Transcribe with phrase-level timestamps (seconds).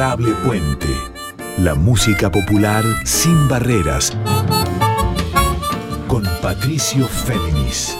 [0.00, 0.88] Adorable Puente.
[1.58, 4.16] La música popular sin barreras.
[6.08, 7.98] Con Patricio Féminis.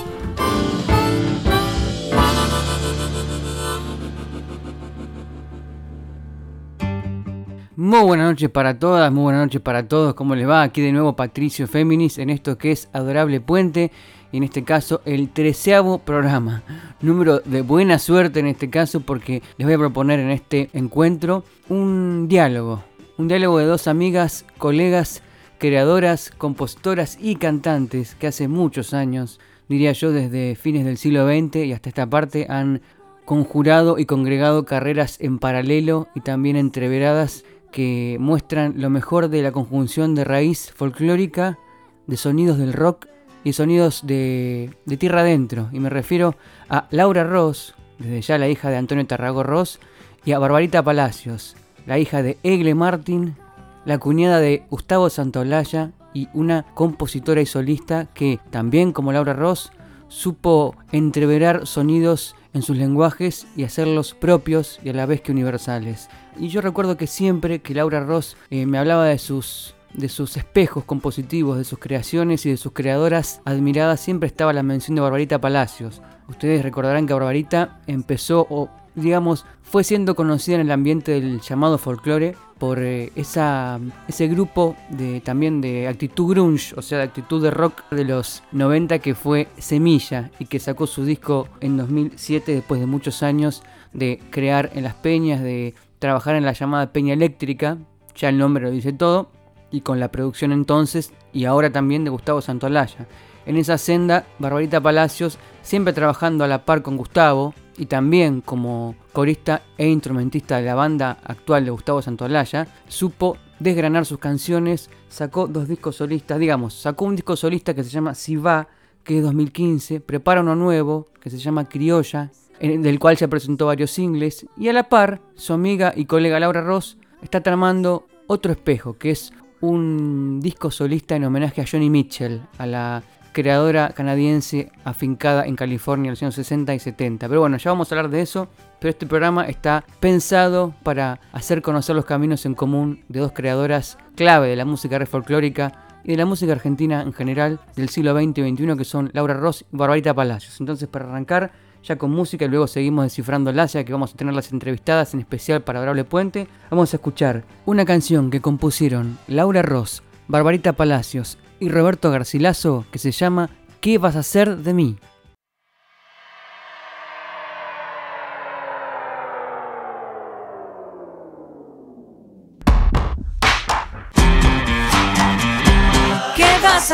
[7.77, 10.15] Muy buenas noches para todas, muy buenas noches para todos.
[10.15, 10.63] ¿Cómo les va?
[10.63, 13.93] Aquí de nuevo Patricio Féminis en esto que es Adorable Puente
[14.39, 16.63] en este caso el treceavo programa.
[17.01, 21.45] Número de buena suerte en este caso porque les voy a proponer en este encuentro
[21.69, 22.83] un diálogo.
[23.19, 25.23] Un diálogo de dos amigas, colegas,
[25.59, 31.57] creadoras, compositoras y cantantes que hace muchos años, diría yo desde fines del siglo XX
[31.57, 32.81] y hasta esta parte han
[33.25, 39.53] conjurado y congregado carreras en paralelo y también entreveradas que muestran lo mejor de la
[39.53, 41.59] conjunción de raíz folclórica,
[42.07, 43.07] de sonidos del rock
[43.45, 45.69] y sonidos de, tierra adentro.
[45.73, 46.37] Y me refiero
[46.69, 49.81] a Laura Ross, desde ya la hija de Antonio Tarrago Ross,
[50.25, 53.37] y a Barbarita Palacios, la hija de Egle Martin,
[53.85, 59.73] la cuñada de Gustavo Santaolalla y una compositora y solista que, también como Laura Ross,
[60.09, 66.09] supo entreverar sonidos en sus lenguajes y hacerlos propios y a la vez que universales.
[66.37, 70.37] Y yo recuerdo que siempre que Laura Ross eh, me hablaba de sus de sus
[70.37, 75.01] espejos compositivos, de sus creaciones y de sus creadoras admiradas, siempre estaba la mención de
[75.01, 76.03] Barbarita Palacios.
[76.29, 81.79] Ustedes recordarán que Barbarita empezó, o digamos, fue siendo conocida en el ambiente del llamado
[81.79, 87.43] folclore por eh, esa, ese grupo de, también de actitud grunge, o sea, de actitud
[87.43, 92.55] de rock de los 90 que fue Semilla y que sacó su disco en 2007
[92.55, 97.15] después de muchos años de crear en las peñas, de trabajar en la llamada peña
[97.15, 97.79] eléctrica,
[98.15, 99.31] ya el nombre lo dice todo,
[99.71, 103.07] y con la producción entonces y ahora también de Gustavo Santolaya.
[103.47, 108.95] En esa senda, Barbarita Palacios, siempre trabajando a la par con Gustavo y también como
[109.13, 115.47] corista e instrumentista de la banda actual de Gustavo Santolaya, supo desgranar sus canciones, sacó
[115.47, 118.69] dos discos solistas, digamos, sacó un disco solista que se llama Si Va,
[119.05, 122.31] que es 2015, prepara uno nuevo que se llama Criolla,
[122.61, 126.61] del cual se presentó varios singles, y a la par, su amiga y colega Laura
[126.61, 132.43] Ross está tramando otro espejo, que es un disco solista en homenaje a Johnny Mitchell,
[132.59, 137.29] a la creadora canadiense afincada en California en los años 60 y 70.
[137.29, 138.49] Pero bueno, ya vamos a hablar de eso,
[138.81, 143.99] pero este programa está pensado para hacer conocer los caminos en común de dos creadoras
[144.17, 148.15] clave de la música red folclórica y de la música argentina en general del siglo
[148.15, 150.59] XX y XXI, que son Laura Ross y Barbarita Palacios.
[150.61, 151.53] Entonces, para arrancar,
[151.83, 155.15] ya con música y luego seguimos descifrando las ya que vamos a tener las entrevistadas
[155.15, 156.49] en especial para Adorable Puente.
[156.71, 162.99] Vamos a escuchar una canción que compusieron Laura Ross, Barbarita Palacios y Roberto Garcilaso que
[162.99, 164.97] se llama ¿Qué vas a hacer de mí?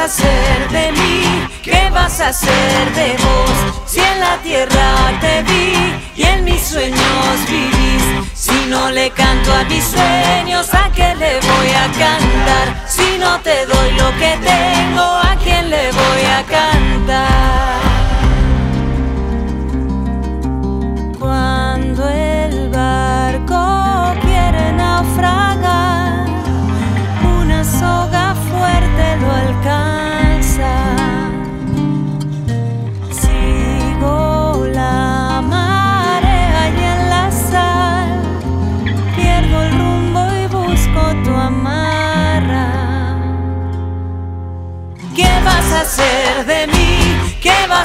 [0.07, 1.49] Hacer de mí?
[1.63, 3.83] ¿Qué vas a hacer de vos?
[3.87, 4.89] Si en la tierra
[5.21, 5.73] te vi
[6.15, 8.05] y en mis sueños vivís.
[8.33, 12.67] Si no le canto a mis sueños, ¿a qué le voy a cantar?
[12.87, 17.86] Si no te doy lo que tengo, ¿a quién le voy a cantar?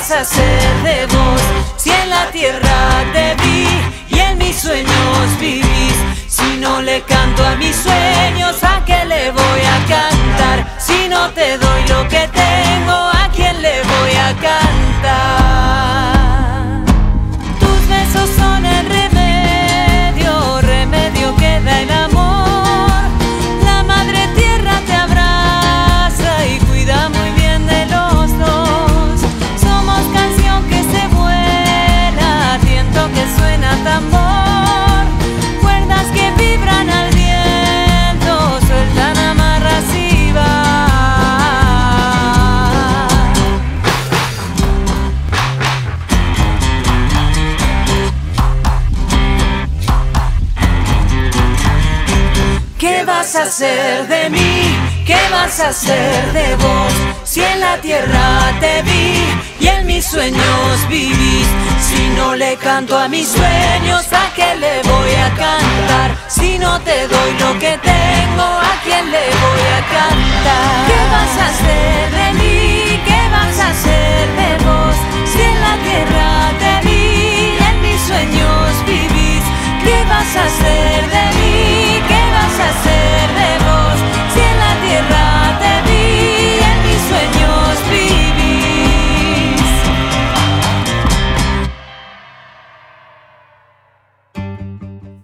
[0.09, 1.41] Hacer de vos?
[1.78, 3.67] Si en la tierra te vi
[4.09, 5.94] y en mis sueños vivís.
[6.28, 10.75] Si no le canto a mis sueños, ¿a qué le voy a cantar?
[10.79, 16.10] Si no te doy lo que tengo, ¿a quién le voy a cantar?
[53.31, 54.75] Vas a hacer de mí?
[55.05, 56.93] ¿Qué vas a hacer de vos?
[57.23, 59.23] Si en la tierra te vi
[59.59, 61.47] y en mis sueños vivís.
[61.79, 64.05] Si no le canto a mis sueños?
[64.11, 66.09] ¿A qué le voy a cantar?
[66.28, 70.87] Si no te doy lo que tengo, ¿a quién le voy a cantar?
[70.89, 72.99] ¿Qué vas a hacer de mí?
[73.05, 74.95] ¿Qué vas a hacer de vos?
[75.31, 79.43] Si en la tierra te vi, en mis sueños vivís,
[79.85, 81.91] ¿qué vas a hacer de mí?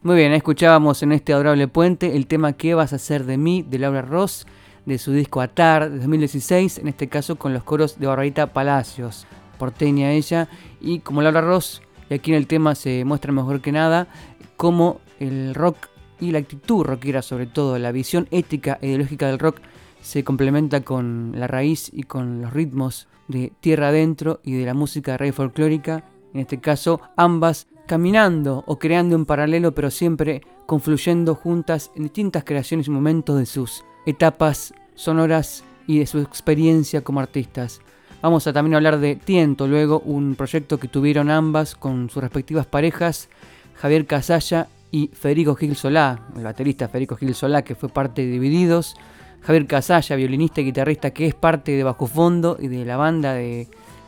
[0.08, 3.62] Muy bien, escuchábamos en este adorable puente el tema ¿Qué vas a hacer de mí?
[3.62, 4.48] de Laura Ross,
[4.86, 9.28] de su disco Atar de 2016, en este caso con los coros de Barbarita Palacios,
[9.60, 10.48] porteña ella,
[10.80, 14.08] y como Laura Ross, y aquí en el tema se muestra mejor que nada,
[14.56, 15.90] cómo el rock
[16.20, 19.62] y la actitud rockera sobre todo, la visión ética e ideológica del rock
[20.02, 24.74] se complementa con la raíz y con los ritmos de tierra adentro y de la
[24.74, 26.04] música de raíz folclórica,
[26.34, 32.44] en este caso ambas caminando o creando en paralelo pero siempre confluyendo juntas en distintas
[32.44, 37.82] creaciones y momentos de sus etapas sonoras y de su experiencia como artistas.
[38.22, 42.66] Vamos a también hablar de Tiento, luego un proyecto que tuvieron ambas con sus respectivas
[42.66, 43.30] parejas,
[43.76, 44.68] Javier Casalla
[44.98, 48.96] y Federico Gil Solá, el baterista Federico Gil Solá que fue parte de Divididos,
[49.42, 53.34] Javier Casalla, violinista y guitarrista que es parte de Bajo Fondo y de la banda
[53.34, 53.68] de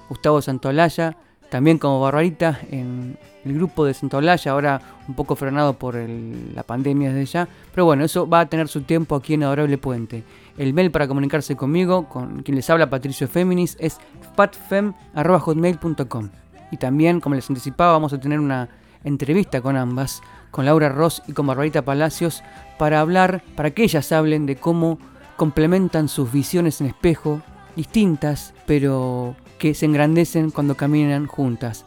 [0.09, 1.15] Gustavo Santolaya,
[1.49, 6.63] también como Barbarita en el grupo de Santolaya, ahora un poco frenado por el- la
[6.63, 10.23] pandemia desde ya, pero bueno, eso va a tener su tiempo aquí en Adorable Puente.
[10.57, 13.97] El mail para comunicarse conmigo, con quien les habla Patricio Féminis, es
[14.35, 16.29] patfem.hotmail.com.
[16.71, 18.69] Y también, como les anticipaba, vamos a tener una
[19.03, 22.43] entrevista con ambas, con Laura Ross y con Barbarita Palacios,
[22.77, 24.99] para hablar, para que ellas hablen de cómo
[25.37, 27.41] complementan sus visiones en espejo,
[27.75, 31.85] distintas, pero que se engrandecen cuando caminan juntas.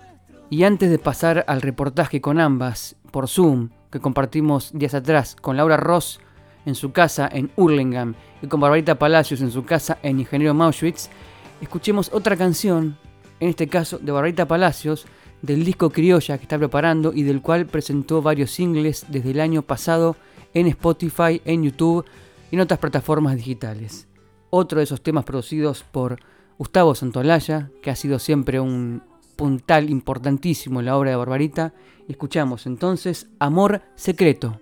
[0.51, 5.57] Y antes de pasar al reportaje con ambas por Zoom, que compartimos días atrás con
[5.57, 6.21] Laura Ross
[6.65, 11.09] en su casa en Hurlingham y con Barbarita Palacios en su casa en Ingeniero Mauschwitz,
[11.61, 12.97] escuchemos otra canción,
[13.41, 15.07] en este caso de Barbarita Palacios,
[15.43, 19.63] del disco Criolla que está preparando y del cual presentó varios singles desde el año
[19.63, 20.17] pasado
[20.55, 22.05] en Spotify, en YouTube
[22.51, 24.09] y en otras plataformas digitales.
[24.51, 26.21] Otro de esos temas producidos por
[26.59, 29.03] Gustavo Santolaya, que ha sido siempre un
[29.37, 31.75] puntal importantísimo en la obra de Barbarita.
[32.09, 34.61] Escuchamos entonces Amor Secreto.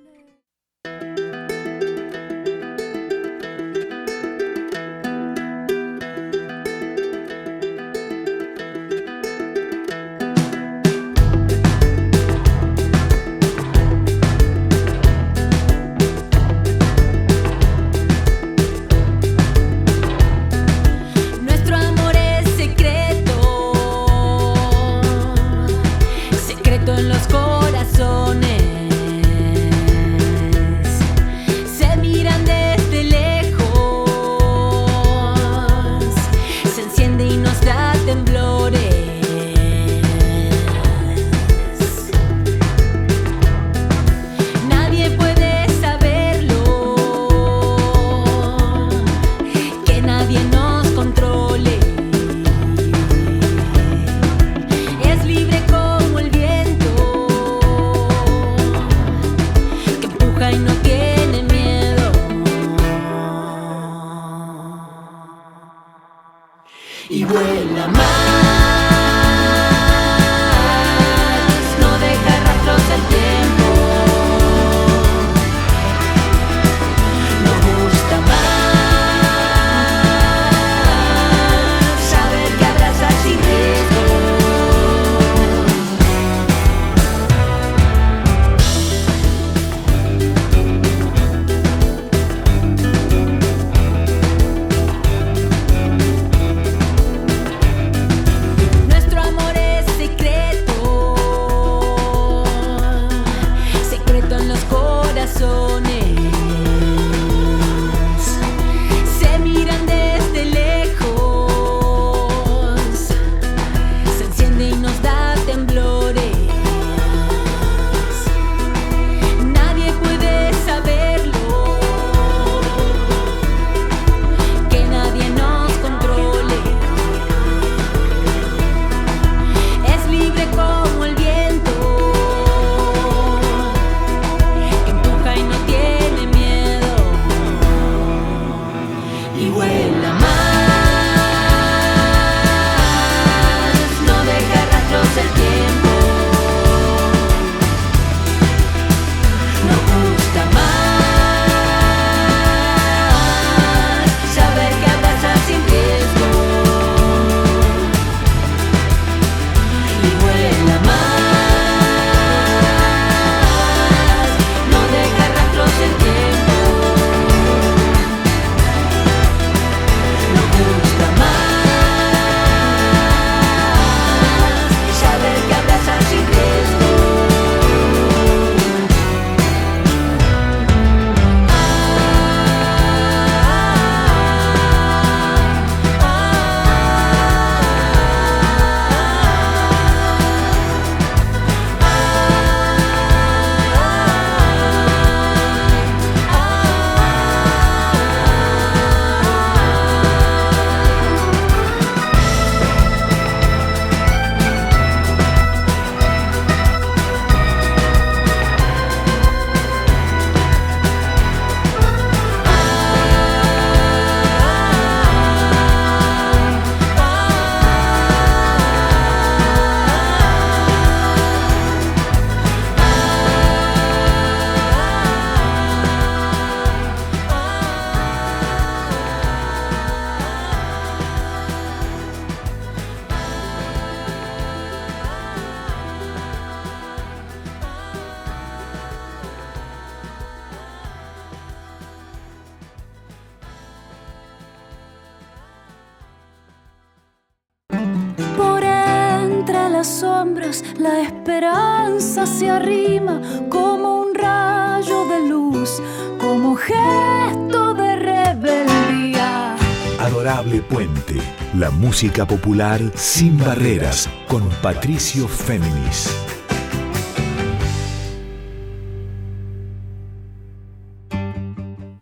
[252.50, 255.80] Se arrima como un rayo de luz,
[256.18, 259.54] como gesto de rebeldía.
[260.00, 261.16] Adorable Puente,
[261.54, 266.12] la música popular sin barreras con Patricio Féminis.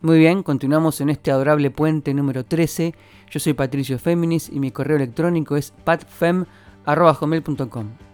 [0.01, 2.95] Muy bien, continuamos en este adorable puente número 13.
[3.29, 6.47] Yo soy Patricio Féminis y mi correo electrónico es patfem.com.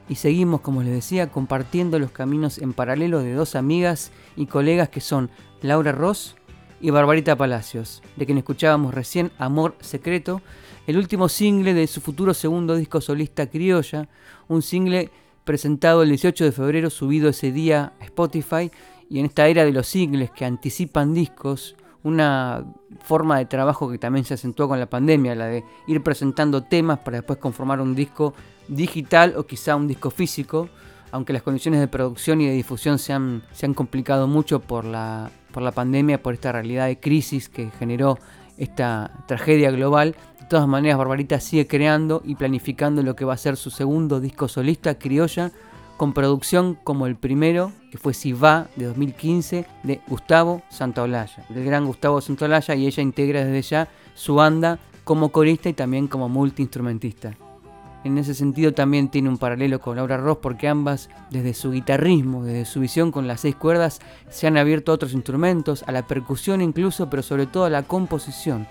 [0.08, 4.90] Y seguimos, como les decía, compartiendo los caminos en paralelo de dos amigas y colegas
[4.90, 5.30] que son
[5.62, 6.36] Laura Ross
[6.80, 10.42] y Barbarita Palacios, de quien escuchábamos recién Amor Secreto,
[10.86, 14.08] el último single de su futuro segundo disco solista Criolla,
[14.48, 15.10] un single
[15.44, 18.72] presentado el 18 de febrero, subido ese día a Spotify,
[19.10, 22.64] y en esta era de los singles que anticipan discos, una
[23.04, 27.00] forma de trabajo que también se acentuó con la pandemia, la de ir presentando temas
[27.00, 28.36] para después conformar un disco
[28.68, 30.70] digital o quizá un disco físico,
[31.12, 34.86] aunque las condiciones de producción y de difusión se han, se han complicado mucho por
[34.86, 38.20] la, por la pandemia, por esta realidad de crisis que generó
[38.58, 40.16] esta tragedia global.
[40.40, 44.20] De todas maneras, Barbarita sigue creando y planificando lo que va a ser su segundo
[44.20, 45.52] disco solista, Criolla,
[45.98, 51.66] con producción como el primero, que fue Si va, de 2015, de Gustavo Santaolalla, del
[51.66, 56.30] gran Gustavo Santaolalla, y ella integra desde ya su banda como corista y también como
[56.30, 57.36] multiinstrumentista.
[58.04, 62.44] En ese sentido también tiene un paralelo con Laura Ross porque ambas, desde su guitarrismo,
[62.44, 64.00] desde su visión con las seis cuerdas,
[64.30, 67.82] se han abierto a otros instrumentos, a la percusión incluso, pero sobre todo a la
[67.82, 68.68] composición.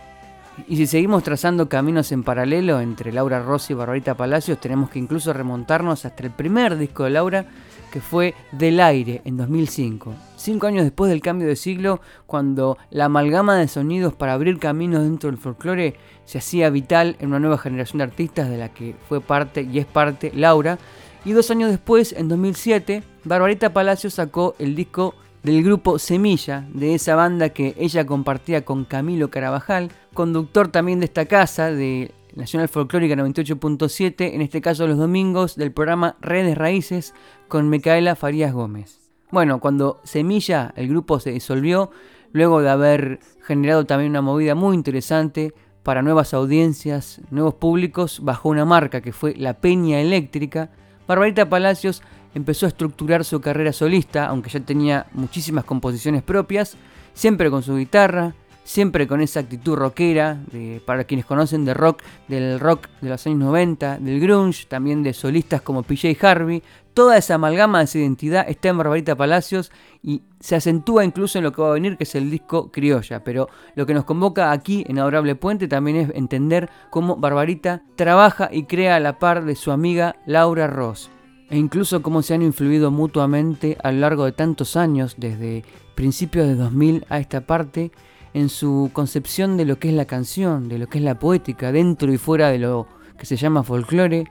[0.68, 5.00] Y si seguimos trazando caminos en paralelo entre Laura Rossi y Barbarita Palacios, tenemos que
[5.00, 7.46] incluso remontarnos hasta el primer disco de Laura,
[7.92, 10.14] que fue Del Aire, en 2005.
[10.36, 15.02] Cinco años después del cambio de siglo, cuando la amalgama de sonidos para abrir caminos
[15.02, 18.94] dentro del folclore se hacía vital en una nueva generación de artistas de la que
[19.08, 20.78] fue parte y es parte Laura.
[21.24, 26.94] Y dos años después, en 2007, Barbarita Palacios sacó el disco del grupo Semilla, de
[26.94, 32.70] esa banda que ella compartía con Camilo Carabajal, conductor también de esta casa, de Nacional
[32.70, 37.14] Folclórica 98.7, en este caso los domingos, del programa Redes Raíces
[37.46, 39.10] con Micaela Farías Gómez.
[39.30, 41.90] Bueno, cuando Semilla, el grupo se disolvió,
[42.32, 48.48] luego de haber generado también una movida muy interesante para nuevas audiencias, nuevos públicos, bajo
[48.48, 50.70] una marca que fue La Peña Eléctrica,
[51.06, 52.02] Barbarita Palacios
[52.34, 56.76] empezó a estructurar su carrera solista, aunque ya tenía muchísimas composiciones propias,
[57.14, 60.40] siempre con su guitarra, siempre con esa actitud rockera,
[60.86, 65.12] para quienes conocen de rock, del rock de los años 90, del grunge, también de
[65.12, 66.62] solistas como PJ Harvey.
[66.94, 69.72] Toda esa amalgama de identidad está en Barbarita Palacios
[70.02, 73.22] y se acentúa incluso en lo que va a venir, que es el disco Criolla.
[73.22, 78.48] Pero lo que nos convoca aquí en Adorable Puente también es entender cómo Barbarita trabaja
[78.50, 81.10] y crea a la par de su amiga Laura Ross
[81.50, 86.46] e incluso cómo se han influido mutuamente a lo largo de tantos años, desde principios
[86.46, 87.92] de 2000 a esta parte,
[88.32, 91.70] en su concepción de lo que es la canción, de lo que es la poética,
[91.70, 92.86] dentro y fuera de lo
[93.16, 94.24] que se llama folclore,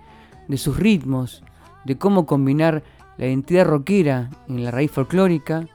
[0.48, 1.44] de sus ritmos,
[1.86, 2.84] de cómo combinar
[3.18, 5.68] la identidad rockera en la raíz folclórica,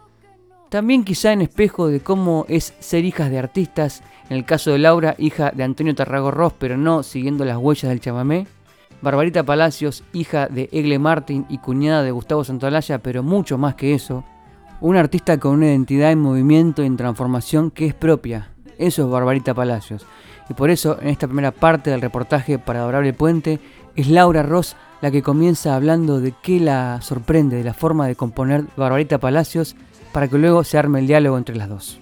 [0.68, 4.78] también quizá en espejo de cómo es ser hijas de artistas, en el caso de
[4.78, 8.46] Laura, hija de Antonio Tarrago Ross, pero no siguiendo las huellas del chamamé,
[9.00, 13.94] Barbarita Palacios, hija de Egle Martin y cuñada de Gustavo Santolaya, pero mucho más que
[13.94, 14.24] eso.
[14.80, 18.50] Una artista con una identidad en movimiento y en transformación que es propia.
[18.76, 20.04] Eso es Barbarita Palacios.
[20.48, 23.60] Y por eso, en esta primera parte del reportaje para Adorable Puente,
[23.94, 28.16] es Laura Ross la que comienza hablando de qué la sorprende de la forma de
[28.16, 29.76] componer Barbarita Palacios
[30.12, 32.00] para que luego se arme el diálogo entre las dos.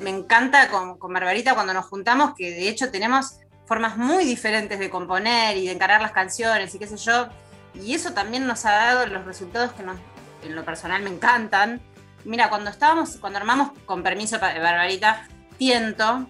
[0.00, 4.88] Me encanta con Barbarita cuando nos juntamos, que de hecho tenemos formas muy diferentes de
[4.88, 7.28] componer y de encarar las canciones y qué sé yo.
[7.74, 9.98] Y eso también nos ha dado los resultados que nos,
[10.42, 11.80] en lo personal me encantan.
[12.24, 16.26] Mira, cuando estábamos, cuando armamos con permiso de Barbarita, Tiento,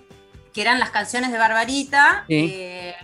[0.52, 2.94] que eran las canciones de Barbarita, eh,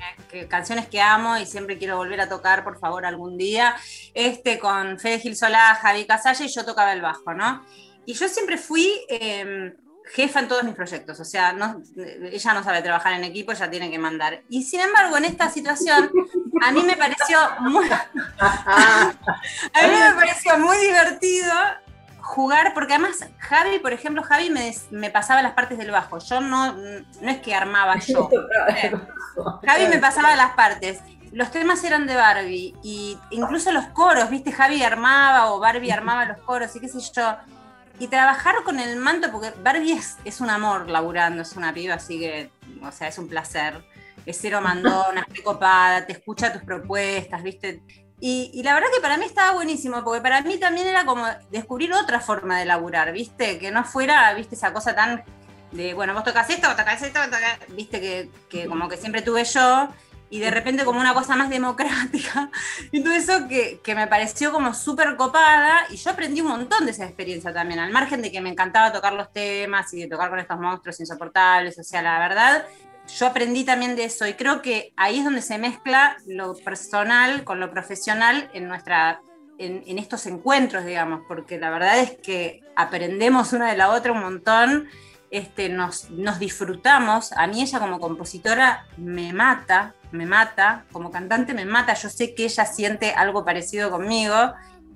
[0.49, 3.77] canciones que amo y siempre quiero volver a tocar, por favor, algún día,
[4.15, 7.65] este con Fede Gil Solá, Javi Casalla y yo tocaba el bajo, ¿no?
[8.05, 9.75] Y yo siempre fui em,
[10.05, 13.71] jefa en todos mis proyectos, o sea, no, ella no sabe trabajar en equipo, ella
[13.71, 14.43] tiene que mandar.
[14.49, 16.11] Y sin embargo, en esta situación,
[16.63, 17.89] a mí me pareció muy,
[18.41, 19.13] a
[19.83, 21.53] mí me pareció muy divertido
[22.21, 26.41] jugar, porque además Javi, por ejemplo, Javi me, me, pasaba las partes del bajo, yo
[26.41, 28.29] no, no es que armaba yo,
[29.67, 31.01] Javi me pasaba las partes.
[31.33, 36.27] Los temas eran de Barbie, y incluso los coros, viste, Javi armaba o Barbie armaba
[36.27, 37.37] los coros, y qué sé yo
[37.99, 41.95] y trabajar con el manto, porque Barbie es, es, un amor laburando, es una piba,
[41.95, 42.51] así que,
[42.83, 43.85] o sea, es un placer.
[44.27, 47.83] Es cero mandona, es copada, te escucha tus propuestas, ¿viste?
[48.21, 51.93] Y, la verdad que para mí estaba buenísimo, porque para mí también era como descubrir
[51.93, 53.59] otra forma de laburar, ¿viste?
[53.59, 54.55] Que no fuera, ¿viste?
[54.55, 55.23] Esa cosa tan
[55.73, 57.59] de, bueno, vos tocas esto, vos tocas esto, tocas...
[57.69, 58.01] ¿viste?
[58.01, 59.91] Que, que como que siempre tuve yo
[60.35, 62.51] y de repente como una cosa más democrática.
[62.91, 66.85] Y todo eso que, que me pareció como súper copada y yo aprendí un montón
[66.87, 70.09] de esa experiencia también, al margen de que me encantaba tocar los temas y de
[70.09, 72.67] tocar con estos monstruos insoportables, o sea, la verdad,
[73.17, 77.45] yo aprendí también de eso y creo que ahí es donde se mezcla lo personal
[77.45, 79.21] con lo profesional en nuestra...
[79.57, 84.11] En, en estos encuentros, digamos, porque la verdad es que aprendemos una de la otra
[84.11, 84.89] un montón
[85.35, 87.33] este, nos, nos, disfrutamos.
[87.33, 92.35] A mí ella como compositora me mata, me mata, como cantante me mata, yo sé
[92.35, 94.35] que ella siente algo parecido conmigo.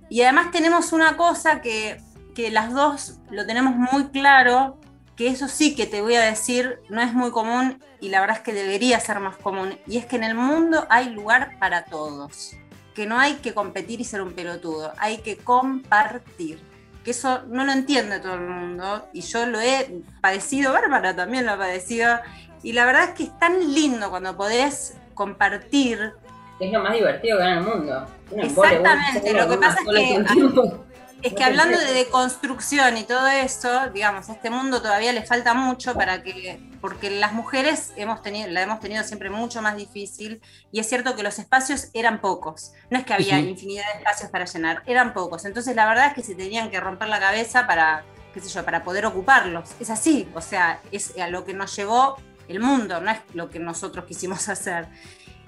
[0.09, 2.01] Y además tenemos una cosa que,
[2.35, 4.79] que las dos lo tenemos muy claro,
[5.17, 8.37] que eso sí que te voy a decir, no es muy común y la verdad
[8.39, 11.85] es que debería ser más común, y es que en el mundo hay lugar para
[11.85, 12.53] todos,
[12.95, 16.61] que no hay que competir y ser un pelotudo, hay que compartir
[17.05, 19.09] que eso no lo entiende todo el mundo.
[19.13, 22.19] Y yo lo he padecido, Bárbara también lo ha padecido.
[22.63, 26.15] Y la verdad es que es tan lindo cuando podés compartir.
[26.61, 28.07] Es lo más divertido que hay en el mundo.
[28.37, 30.89] Exactamente, lo que pasa es que
[31.21, 35.53] es que hablando de deconstrucción y todo eso, digamos, a este mundo todavía le falta
[35.53, 40.41] mucho para que, porque las mujeres hemos tenido, la hemos tenido siempre mucho más difícil
[40.71, 44.31] y es cierto que los espacios eran pocos, no es que había infinidad de espacios
[44.31, 47.67] para llenar, eran pocos, entonces la verdad es que se tenían que romper la cabeza
[47.67, 51.53] para, qué sé yo, para poder ocuparlos, es así, o sea, es a lo que
[51.53, 52.17] nos llevó
[52.49, 54.89] el mundo, no es lo que nosotros quisimos hacer.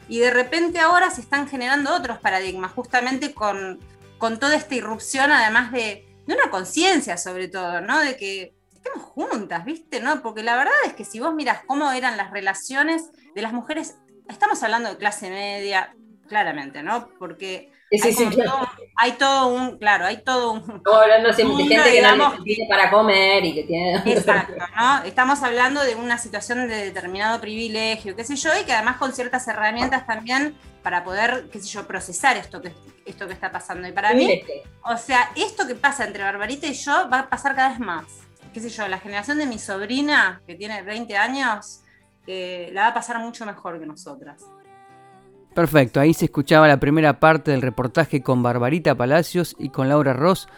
[0.08, 3.78] Y de repente ahora se están generando otros paradigmas, justamente con
[4.20, 7.98] con toda esta irrupción, además de, una conciencia sobre todo, ¿no?
[7.98, 9.98] De que estemos juntas, ¿viste?
[9.98, 10.22] ¿No?
[10.22, 13.96] Porque la verdad es que si vos miras cómo eran las relaciones de las mujeres,
[14.28, 15.92] estamos hablando de clase media,
[16.28, 17.08] claramente, ¿no?
[17.18, 18.68] Porque hay, todo,
[19.48, 20.60] un, claro, hay todo un...
[20.60, 23.96] Estamos hablando siempre de gente que tiene para comer y que tiene...
[24.06, 25.02] Exacto, ¿no?
[25.04, 29.12] Estamos hablando de una situación de determinado privilegio, qué sé yo, y que además con
[29.12, 32.72] ciertas herramientas también para poder, qué sé yo, procesar esto que,
[33.04, 33.88] esto que está pasando.
[33.88, 34.42] Y para mí,
[34.84, 38.04] o sea, esto que pasa entre Barbarita y yo va a pasar cada vez más.
[38.52, 41.82] Qué sé yo, la generación de mi sobrina, que tiene 20 años,
[42.26, 44.44] eh, la va a pasar mucho mejor que nosotras.
[45.54, 50.12] Perfecto, ahí se escuchaba la primera parte del reportaje con Barbarita Palacios y con Laura
[50.12, 50.48] Ross,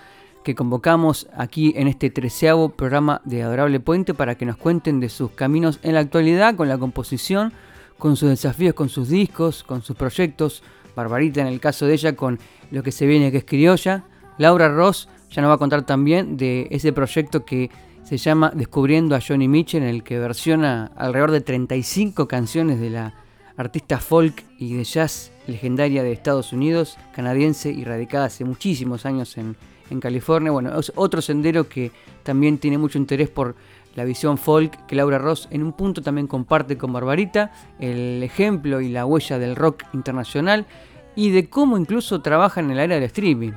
[0.45, 5.09] que convocamos aquí en este treceavo programa de Adorable Puente para que nos cuenten de
[5.09, 7.55] sus caminos en la actualidad con la composición,
[7.99, 10.63] con sus desafíos, con sus discos, con sus proyectos.
[10.95, 12.39] Barbarita en el caso de ella con
[12.71, 14.05] lo que se viene que es criolla.
[14.37, 17.71] Laura Ross ya nos va a contar también de ese proyecto que
[18.05, 22.91] se llama Descubriendo a Johnny Mitchell, en el que versiona alrededor de 35 canciones de
[22.91, 23.22] la
[23.57, 29.37] artista folk y de jazz legendaria de Estados Unidos, canadiense y radicada hace muchísimos años
[29.39, 29.57] en,
[29.91, 30.53] en California.
[30.53, 31.91] Bueno, es otro sendero que
[32.23, 33.55] también tiene mucho interés por
[33.95, 38.81] la visión folk que Laura Ross en un punto también comparte con Barbarita, el ejemplo
[38.81, 40.67] y la huella del rock internacional
[41.15, 43.53] y de cómo incluso trabajan en la era del streaming.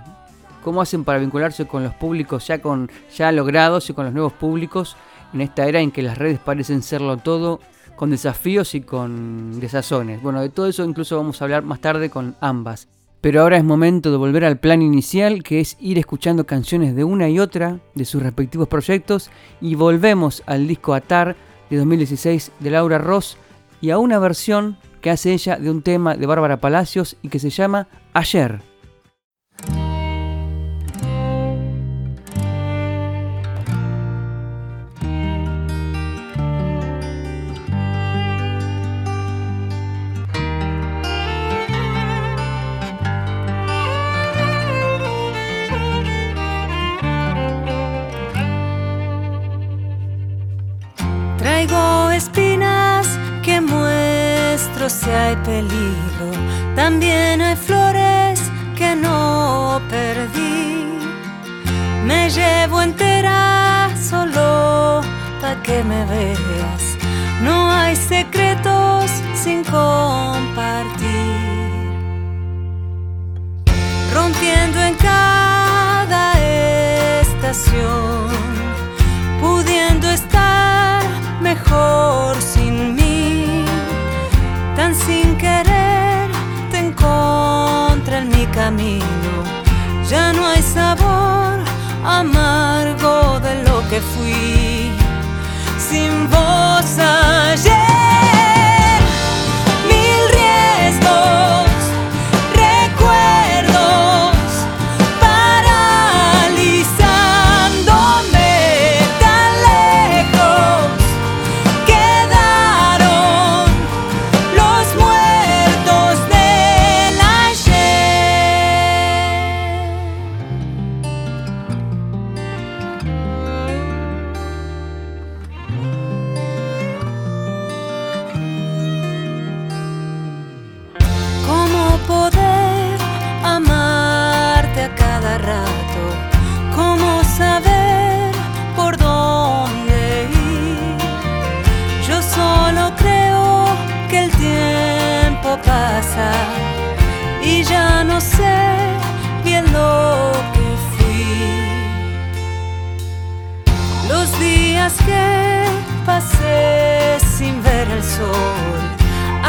[0.63, 4.34] Cómo hacen para vincularse con los públicos ya, con, ya logrados y con los nuevos
[4.34, 4.97] públicos
[5.34, 7.60] en esta era en que las redes parecen serlo todo,
[7.95, 10.21] con desafíos y con desazones.
[10.21, 12.88] Bueno, de todo eso incluso vamos a hablar más tarde con ambas.
[13.21, 17.03] Pero ahora es momento de volver al plan inicial, que es ir escuchando canciones de
[17.03, 19.31] una y otra de sus respectivos proyectos,
[19.62, 21.36] y volvemos al disco Atar
[21.69, 23.38] de 2016 de Laura Ross
[23.81, 27.39] y a una versión que hace ella de un tema de Bárbara Palacios y que
[27.39, 28.75] se llama Ayer.
[56.76, 58.39] También hay flores
[58.76, 60.84] que no perdí.
[62.06, 65.02] Me llevo entera solo
[65.41, 66.98] para que me veas.
[67.41, 70.85] No hay secretos sin compartir.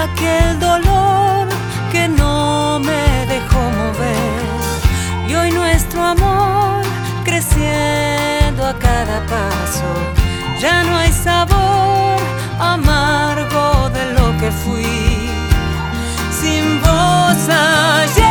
[0.07, 1.49] Aquel dolor
[1.92, 4.42] que no me dejó mover.
[5.29, 6.83] Y hoy nuestro amor
[7.25, 9.88] creciendo a cada paso,
[10.61, 12.19] ya no hay sabor
[12.59, 15.31] amargo de lo que fui.
[16.40, 18.26] Sin voz ayer.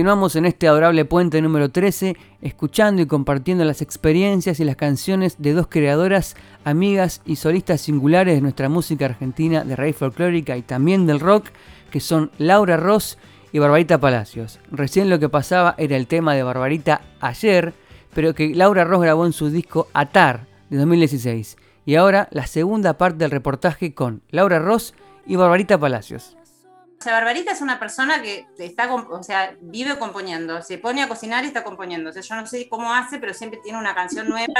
[0.00, 5.36] Continuamos en este adorable puente número 13, escuchando y compartiendo las experiencias y las canciones
[5.36, 10.62] de dos creadoras, amigas y solistas singulares de nuestra música argentina de raíz folclórica y
[10.62, 11.48] también del rock,
[11.90, 13.18] que son Laura Ross
[13.52, 14.58] y Barbarita Palacios.
[14.70, 17.74] Recién lo que pasaba era el tema de Barbarita ayer,
[18.14, 21.58] pero que Laura Ross grabó en su disco Atar de 2016.
[21.84, 24.94] Y ahora la segunda parte del reportaje con Laura Ross
[25.26, 26.38] y Barbarita Palacios.
[27.00, 31.08] O sea, Barbarita es una persona que está, o sea, vive componiendo, se pone a
[31.08, 32.10] cocinar y está componiendo.
[32.10, 34.52] O sea, yo no sé cómo hace, pero siempre tiene una canción nueva.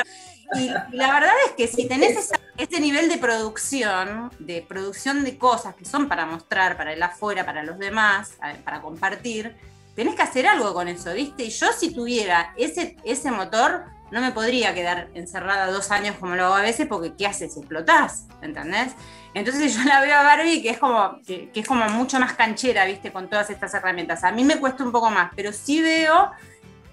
[0.55, 5.75] Y, la verdad es que si tenés ese nivel de producción, de producción de cosas
[5.75, 8.33] que son para mostrar, para el afuera, para los demás,
[8.65, 9.55] para compartir,
[9.95, 11.45] tenés que hacer algo con eso, ¿viste?
[11.45, 16.37] Y yo si tuviera ese, ese motor, no me podría quedar encerrada dos años como
[16.37, 17.59] lo hago a veces, porque ¿qué haces?
[17.59, 18.95] Explotás, ¿entendés?
[19.35, 22.85] Entonces yo la veo a Barbie que es como, que, es como mucho más canchera,
[22.85, 23.13] ¿viste?
[23.13, 24.25] Con todas estas herramientas.
[24.25, 26.31] A mí me cuesta un poco más, pero sí veo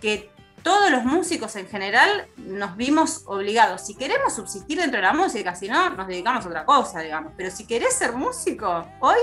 [0.01, 0.29] que
[0.61, 3.85] todos los músicos en general nos vimos obligados.
[3.85, 7.33] Si queremos subsistir dentro de la música, si no, nos dedicamos a otra cosa, digamos.
[7.37, 9.17] Pero si querés ser músico, hoy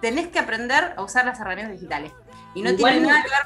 [0.00, 2.12] tenés que aprender a usar las herramientas digitales.
[2.54, 3.38] Y no tiene nada que ver.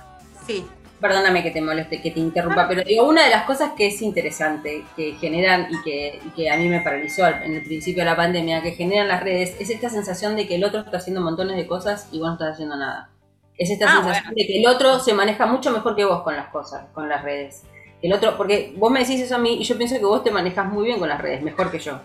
[0.47, 0.67] Sí
[1.01, 4.03] perdóname que te moleste, que te interrumpa, pero digo, una de las cosas que es
[4.03, 8.63] interesante, que generan y que, a mí me paralizó en el principio de la pandemia,
[8.63, 11.67] que generan las redes, es esta sensación de que el otro está haciendo montones de
[11.67, 13.11] cosas y vos no estás haciendo nada.
[13.57, 16.37] Es esta ah, sensación de que el otro se maneja mucho mejor que vos con
[16.37, 17.63] las cosas, con las redes.
[18.03, 20.31] El otro, porque vos me decís eso a mí y yo pienso que vos te
[20.31, 22.01] manejas muy bien con las redes, mejor que yo.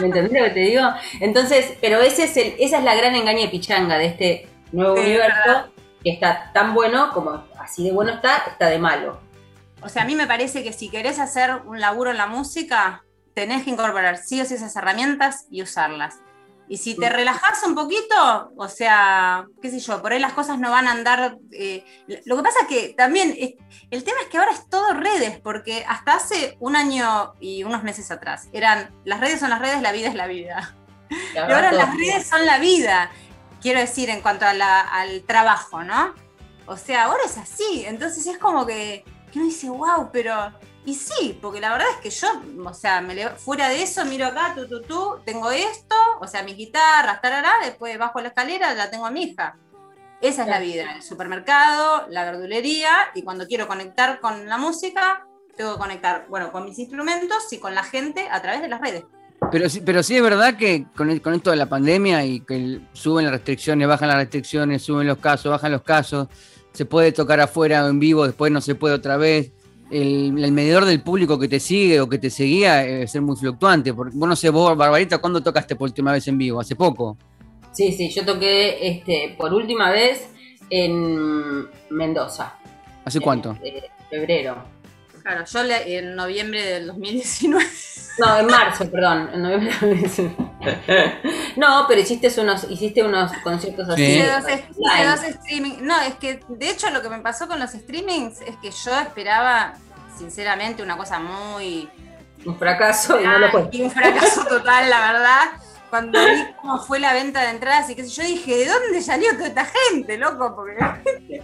[0.00, 0.82] ¿Me entendés lo que te digo?
[1.20, 5.73] Entonces, pero ese es el, esa es la gran engaña pichanga de este nuevo universo
[6.04, 9.18] que está tan bueno como así de bueno está, está de malo.
[9.82, 13.04] O sea, a mí me parece que si querés hacer un laburo en la música,
[13.34, 16.20] tenés que incorporar sí o sí esas herramientas y usarlas.
[16.66, 17.12] Y si te mm.
[17.12, 20.92] relajas un poquito, o sea, qué sé yo, por ahí las cosas no van a
[20.92, 21.36] andar.
[21.52, 21.84] Eh,
[22.24, 23.36] lo que pasa es que también
[23.90, 27.82] el tema es que ahora es todo redes, porque hasta hace un año y unos
[27.82, 30.74] meses atrás eran las redes son las redes, la vida es la vida.
[31.34, 33.10] y ahora las redes son la vida
[33.64, 36.14] quiero decir, en cuanto al trabajo, ¿no?
[36.66, 40.52] O sea, ahora es así, entonces es como que, que uno dice, wow, pero...
[40.84, 42.28] Y sí, porque la verdad es que yo,
[42.62, 46.42] o sea, me fuera de eso, miro acá, tú, tú, tú, tengo esto, o sea,
[46.42, 49.56] mis guitarras, tarará, después bajo la escalera, la tengo a mi hija.
[50.20, 55.26] Esa es la vida, el supermercado, la verdulería, y cuando quiero conectar con la música,
[55.56, 58.82] tengo que conectar, bueno, con mis instrumentos y con la gente a través de las
[58.82, 59.04] redes.
[59.50, 63.24] Pero sí, pero sí es verdad que con, esto de la pandemia y que suben
[63.24, 66.28] las restricciones, bajan las restricciones, suben los casos, bajan los casos,
[66.72, 69.52] se puede tocar afuera en vivo, después no se puede otra vez.
[69.90, 73.92] El, medidor del público que te sigue o que te seguía debe ser muy fluctuante.
[73.94, 76.58] Porque, vos no sé, vos, Barbarita, ¿cuándo tocaste por última vez en vivo?
[76.58, 77.16] ¿Hace poco?
[77.72, 80.28] Sí, sí, yo toqué este, por última vez
[80.70, 82.54] en Mendoza.
[83.04, 83.56] ¿Hace cuánto?
[83.62, 84.73] En, febrero.
[85.24, 87.66] Claro, yo en noviembre del 2019.
[88.16, 89.28] No, en marzo, perdón.
[89.34, 89.72] En noviembre
[91.56, 94.04] No, pero hiciste unos, hiciste unos conciertos así.
[94.04, 95.78] Hice dos, streaming.
[95.80, 98.96] No, es que de hecho lo que me pasó con los streamings es que yo
[99.00, 99.74] esperaba,
[100.16, 101.90] sinceramente, una cosa muy.
[102.46, 103.68] Un fracaso y no lo fue.
[103.82, 105.40] un fracaso total, la verdad.
[105.90, 109.02] Cuando vi cómo fue la venta de entradas y qué sé yo, dije, ¿de dónde
[109.02, 110.54] salió toda esta gente, loco?
[110.54, 111.42] Porque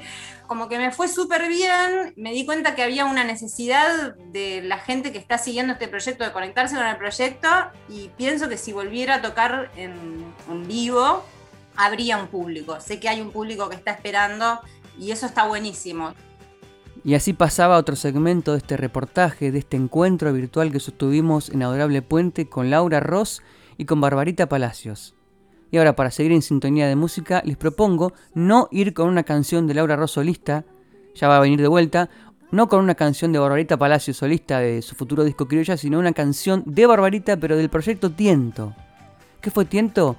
[0.50, 4.78] como que me fue súper bien, me di cuenta que había una necesidad de la
[4.78, 7.46] gente que está siguiendo este proyecto de conectarse con el proyecto
[7.88, 10.34] y pienso que si volviera a tocar en,
[10.66, 11.22] vivo,
[11.76, 12.80] habría un público.
[12.80, 14.58] Sé que hay un público que está esperando
[14.98, 16.14] y eso está buenísimo.
[17.04, 21.62] Y así pasaba otro segmento de este reportaje, de este encuentro virtual que sostuvimos en
[21.62, 23.40] Adorable Puente con Laura Ross
[23.78, 25.14] y con Barbarita Palacios.
[25.70, 29.66] Y ahora para seguir en sintonía de música les propongo no ir con una canción
[29.66, 30.64] de Laura Ross solista,
[31.14, 32.10] ya va a venir de vuelta,
[32.50, 36.12] no con una canción de Barbarita Palacios solista de su futuro disco criolla, sino una
[36.12, 38.74] canción de Barbarita pero del proyecto Tiento.
[39.40, 40.16] ¿Qué fue Tiento?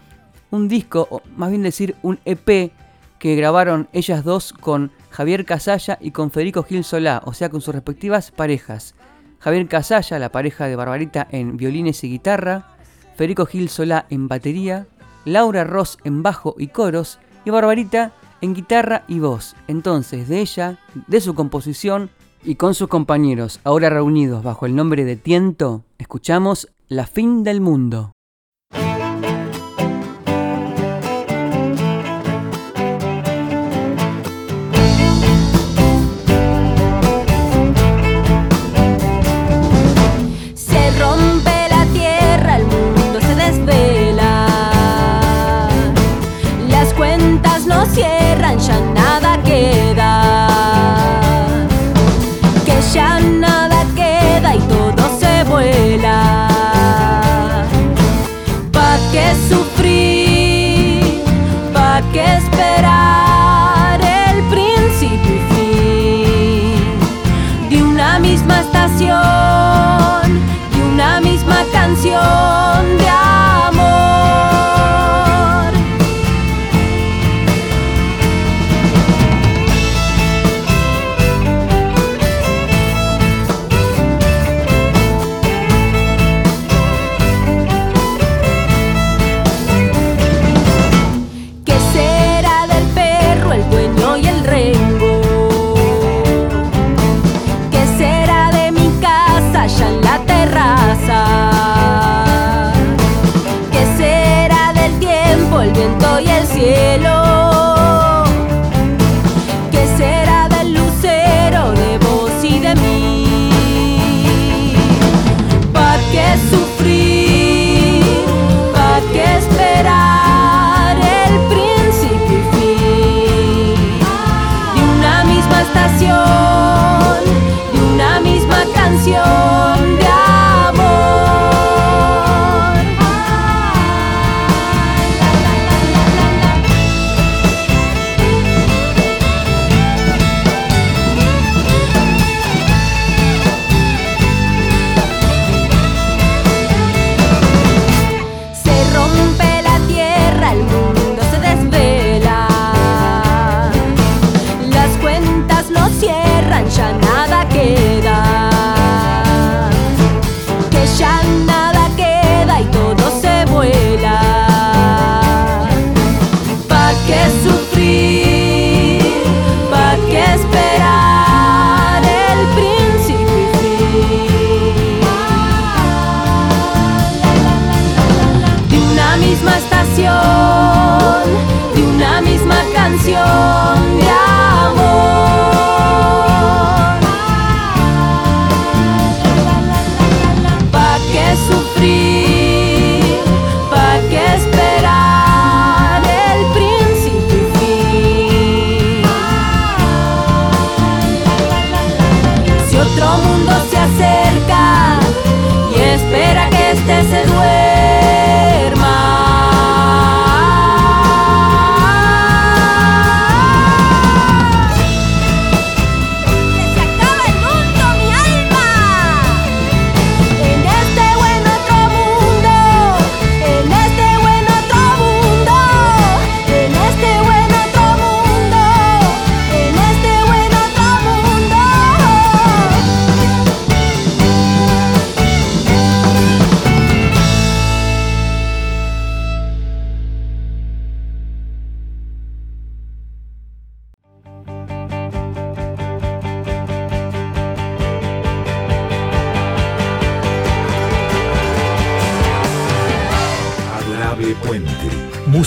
[0.50, 2.72] Un disco, o más bien decir un EP
[3.20, 7.62] que grabaron ellas dos con Javier Casalla y con Federico Gil Solá, o sea, con
[7.62, 8.96] sus respectivas parejas.
[9.40, 12.76] Javier Casalla, la pareja de Barbarita en violines y guitarra,
[13.16, 14.88] Federico Gil Solá en batería,
[15.26, 19.56] Laura Ross en bajo y coros, y Barbarita en guitarra y voz.
[19.68, 22.10] Entonces, de ella, de su composición
[22.44, 27.62] y con sus compañeros, ahora reunidos bajo el nombre de Tiento, escuchamos La fin del
[27.62, 28.14] mundo.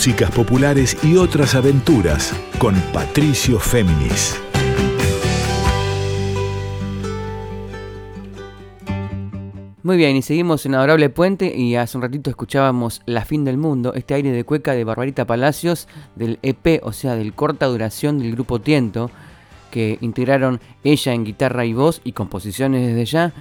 [0.04, 4.38] Músicas populares y otras aventuras con Patricio Féminis.
[9.82, 13.56] Muy bien, y seguimos en Adorable Puente y hace un ratito escuchábamos La fin del
[13.56, 18.18] mundo, este aire de cueca de Barbarita Palacios del EP, o sea, del corta duración
[18.18, 19.10] del grupo Tiento,
[19.70, 23.32] que integraron ella en guitarra y voz y composiciones desde ya,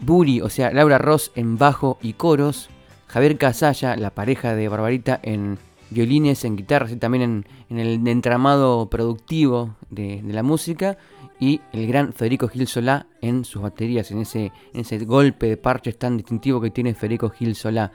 [0.00, 2.68] Buri, o sea, Laura Ross en bajo y coros,
[3.06, 5.58] Javier Casalla, la pareja de Barbarita en
[5.90, 10.96] violines, en guitarras y también en, el entramado productivo de, la música,
[11.38, 15.56] y el gran Federico Gil Solá en sus baterías, en ese, en ese golpe de
[15.56, 17.92] parches tan distintivo que tiene Federico Gil Solá.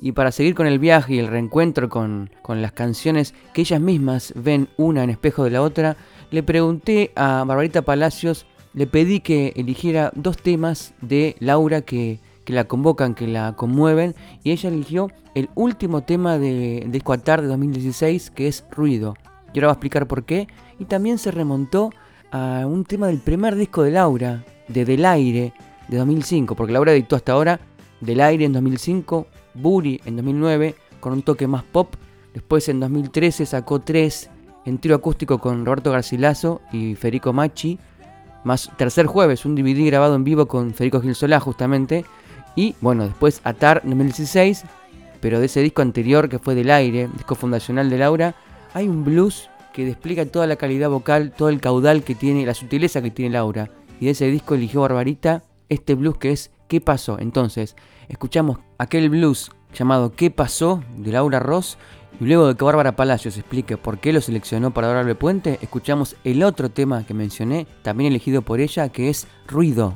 [0.00, 3.80] Y para seguir con el viaje y el reencuentro con, con las canciones que ellas
[3.80, 5.96] mismas ven una en espejo de la otra,
[6.30, 12.20] le pregunté a Barbarita Palacios, le pedí que eligiera dos temas de Laura que,
[12.52, 17.48] la convocan, que la conmueven, y ella eligió el último tema de, de Escuatar de
[17.48, 19.14] 2016, que es Ruido.
[19.52, 20.48] Y ahora va a explicar por qué.
[20.78, 21.90] Y también se remontó
[22.30, 25.52] a un tema del primer disco de Laura, de Del Aire,
[25.88, 27.60] de 2005, porque Laura editó hasta ahora
[28.00, 31.94] Del Aire en 2005, Buri en 2009, con un toque más pop.
[32.34, 34.28] Después en 2013 sacó tres
[34.66, 37.78] en tiro acústico con Roberto Garcilaso y Federico Machi.
[38.44, 42.04] Más tercer jueves, un DVD grabado en vivo con Federico Gil Solá justamente.
[42.56, 44.64] Y bueno, después Atar 2016,
[45.20, 48.34] pero de ese disco anterior que fue del aire, disco fundacional de Laura,
[48.74, 52.54] hay un blues que despliega toda la calidad vocal, todo el caudal que tiene, la
[52.54, 53.70] sutileza que tiene Laura.
[54.00, 57.18] Y de ese disco eligió Barbarita este blues que es ¿Qué pasó?
[57.20, 57.76] Entonces,
[58.08, 60.82] escuchamos aquel blues llamado ¿Qué pasó?
[60.96, 61.78] de Laura Ross
[62.20, 66.16] y luego de que Bárbara Palacios explique por qué lo seleccionó para Adorable Puente, escuchamos
[66.24, 69.94] el otro tema que mencioné, también elegido por ella, que es Ruido.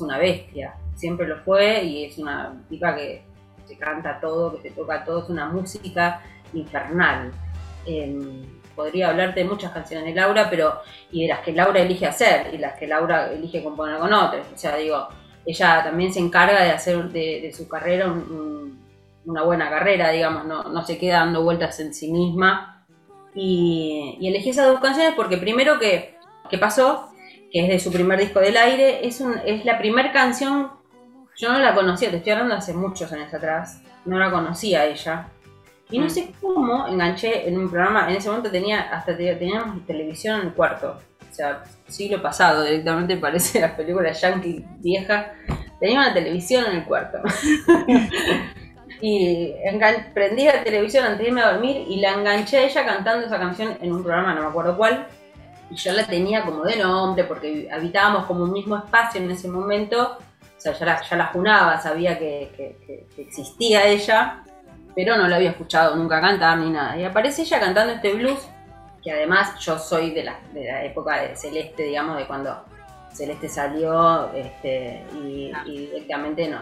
[0.00, 0.74] Una bestia.
[0.94, 3.22] Siempre lo fue y es una tipa que
[3.68, 5.22] te canta todo, que te toca todo.
[5.24, 6.22] Es una música
[6.54, 7.32] infernal.
[7.84, 8.44] Em,
[8.74, 10.80] podría hablarte de muchas canciones de Laura, pero
[11.10, 14.46] y de las que Laura elige hacer y las que Laura elige componer con otros.
[14.54, 15.08] O sea, digo,
[15.46, 18.86] ella también se encarga de hacer de, su carrera un, un-
[19.26, 22.84] una buena carrera, digamos, no, no se queda dando vueltas en sí misma.
[23.34, 26.14] Y, y elegí esas dos canciones porque primero que,
[26.48, 27.10] que pasó,
[27.52, 30.70] que es de su primer disco del aire, es, un, es la primera canción,
[31.36, 35.28] yo no la conocía, te estoy hablando hace muchos años atrás, no la conocía ella.
[35.90, 36.10] Y no Mm.
[36.10, 40.46] sé cómo enganché en un programa, en ese momento tenía hasta te- teníamos televisión en
[40.48, 40.98] el cuarto,
[41.30, 45.32] o sea, siglo pasado directamente parece la película yankee vieja,
[45.78, 47.18] tenía una televisión en el cuarto.
[49.00, 49.52] y
[50.14, 53.38] prendí la televisión antes de irme a dormir y la enganché a ella cantando esa
[53.38, 55.06] canción en un programa, no me acuerdo cuál,
[55.70, 59.48] y yo la tenía como de nombre porque habitábamos como un mismo espacio en ese
[59.48, 64.44] momento, o sea, ya la, ya la junaba, sabía que, existía ella,
[64.94, 66.96] pero no la había escuchado nunca cantar ni nada.
[66.96, 68.48] Y aparece ella cantando este blues,
[69.02, 72.64] que además yo soy de la, de la época de Celeste, digamos, de cuando
[73.12, 76.60] Celeste salió este, y, y directamente no,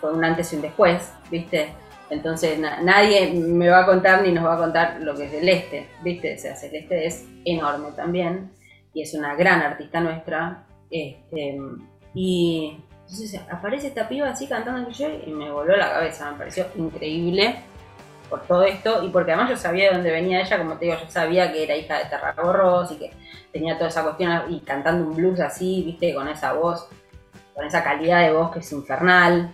[0.00, 1.74] fue un antes y un después, ¿viste?
[2.10, 5.30] Entonces na- nadie me va a contar ni nos va a contar lo que es
[5.30, 6.34] Celeste, ¿viste?
[6.34, 8.52] O sea, Celeste es enorme también
[8.94, 10.64] y es una gran artista nuestra.
[10.90, 11.58] Este,
[12.14, 16.66] y entonces aparece esta piba así cantando en y me voló la cabeza, me pareció
[16.76, 17.56] increíble
[18.30, 20.96] por todo esto y porque además yo sabía de dónde venía ella, como te digo,
[21.00, 23.10] yo sabía que era hija de Terragorros y que
[23.52, 26.88] tenía toda esa cuestión y cantando un blues así, viste, con esa voz,
[27.54, 29.50] con esa calidad de voz que es infernal.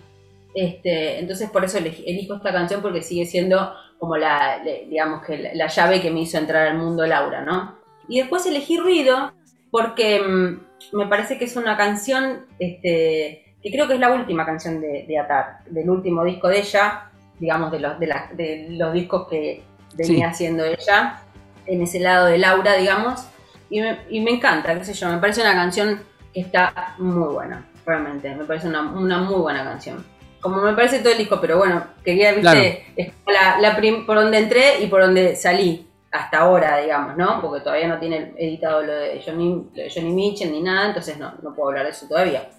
[0.55, 5.55] Este, entonces por eso elijo esta canción porque sigue siendo como la, digamos que la,
[5.55, 7.77] la llave que me hizo entrar al mundo Laura, ¿no?
[8.09, 9.33] Y después elegí Ruido
[9.71, 14.45] porque mm, me parece que es una canción, este, que creo que es la última
[14.45, 18.67] canción de, de Atar, del último disco de ella, digamos, de los, de la- de
[18.71, 19.63] los discos que
[19.97, 21.21] venía haciendo ella,
[21.67, 23.27] en ese lado de Laura, digamos,
[23.71, 26.03] y me, y me encanta, qué sé yo, me parece una canción
[26.35, 30.05] que está muy buena, realmente, me parece una, una muy buena canción.
[30.43, 34.05] Como me parece todo el disco, pero bueno, quería, viste, es como la, la prim-
[34.05, 37.41] por donde entré y por donde salí hasta ahora, digamos, ¿no?
[37.41, 41.17] Porque todavía no tiene editado lo de Johnny, lo de Johnny Mitchell ni nada, entonces
[41.17, 42.51] no, no puedo hablar de eso todavía.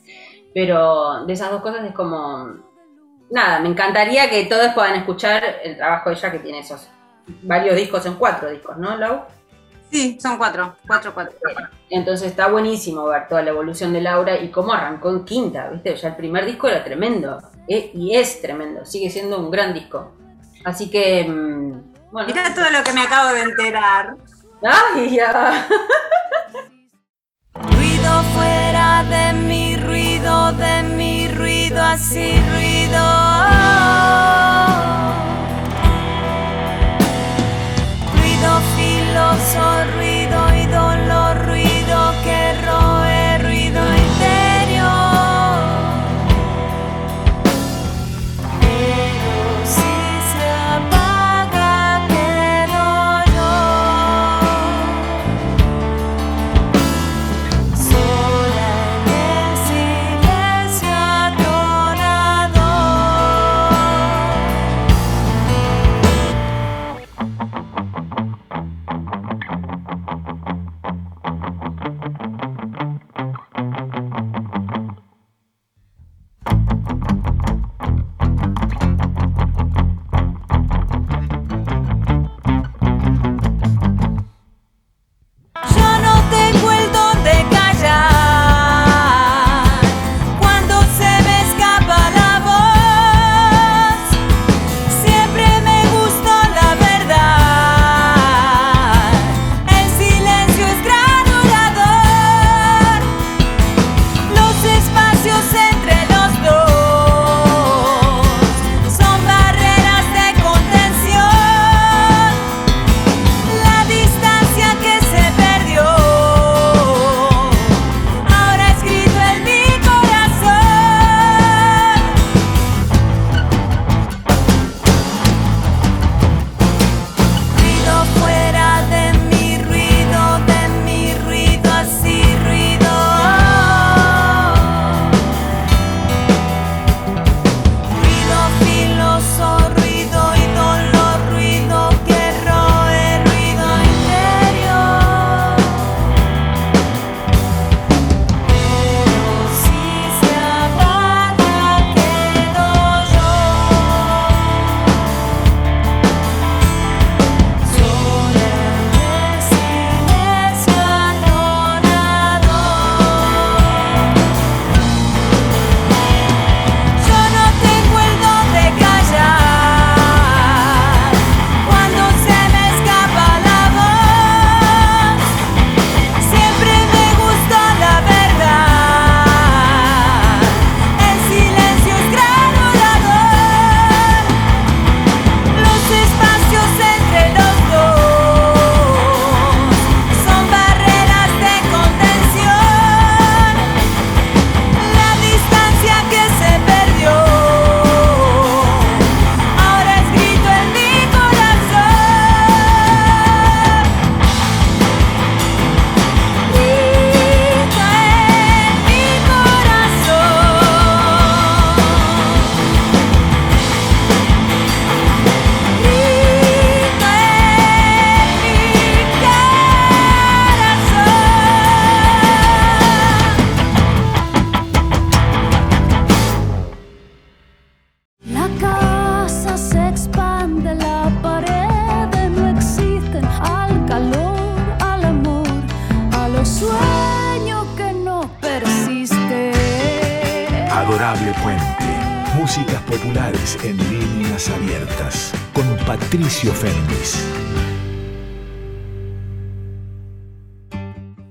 [0.54, 2.56] Pero de esas dos cosas es como.
[3.30, 6.88] Nada, me encantaría que todos puedan escuchar el trabajo de ella que tiene esos
[7.42, 9.22] varios discos, en cuatro discos, ¿no, Lau?
[9.94, 11.38] Sí, son cuatro, cuatro, cuatro.
[11.92, 15.96] Entonces está buenísimo ver toda la evolución de Laura y cómo arrancó en quinta, ¿viste?
[15.96, 17.38] Ya el primer disco era tremendo.
[17.68, 20.12] eh, y es tremendo, sigue siendo un gran disco.
[20.66, 21.26] Así que.
[21.30, 22.28] mm, Bueno.
[22.28, 24.16] Mirá todo lo que me acabo de enterar.
[24.64, 25.68] ¡Ay, ya!
[27.54, 32.74] Ruido fuera de mi ruido, de mi ruido, así ruido.
[32.74, 33.04] Ruido
[39.40, 40.13] sorry.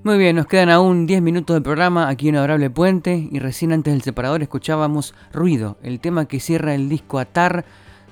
[0.03, 3.73] Muy bien, nos quedan aún 10 minutos de programa aquí en Adorable Puente y recién
[3.73, 7.63] antes del separador escuchábamos Ruido, el tema que cierra el disco Atar